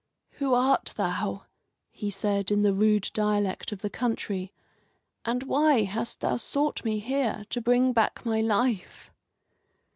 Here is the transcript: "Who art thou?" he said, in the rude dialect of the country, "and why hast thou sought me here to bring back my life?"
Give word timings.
"Who 0.39 0.55
art 0.55 0.93
thou?" 0.95 1.43
he 1.91 2.09
said, 2.09 2.49
in 2.49 2.63
the 2.63 2.73
rude 2.73 3.11
dialect 3.13 3.71
of 3.71 3.83
the 3.83 3.89
country, 3.91 4.51
"and 5.25 5.43
why 5.43 5.83
hast 5.83 6.21
thou 6.21 6.37
sought 6.37 6.83
me 6.83 6.97
here 6.97 7.45
to 7.51 7.61
bring 7.61 7.93
back 7.93 8.25
my 8.25 8.41
life?" 8.41 9.11